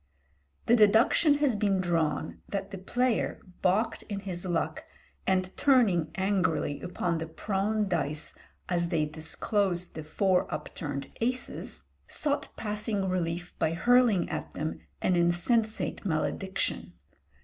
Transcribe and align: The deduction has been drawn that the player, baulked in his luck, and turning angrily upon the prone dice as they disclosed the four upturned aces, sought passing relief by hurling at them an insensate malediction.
The 0.65 0.75
deduction 0.75 1.35
has 1.35 1.55
been 1.55 1.79
drawn 1.79 2.41
that 2.49 2.71
the 2.71 2.79
player, 2.79 3.39
baulked 3.61 4.01
in 4.09 4.21
his 4.21 4.43
luck, 4.45 4.83
and 5.27 5.55
turning 5.55 6.09
angrily 6.15 6.81
upon 6.81 7.19
the 7.19 7.27
prone 7.27 7.87
dice 7.87 8.33
as 8.67 8.89
they 8.89 9.05
disclosed 9.05 9.93
the 9.93 10.01
four 10.01 10.51
upturned 10.51 11.11
aces, 11.21 11.83
sought 12.07 12.49
passing 12.57 13.09
relief 13.09 13.53
by 13.59 13.73
hurling 13.75 14.27
at 14.27 14.53
them 14.53 14.79
an 15.03 15.15
insensate 15.15 16.03
malediction. 16.03 16.93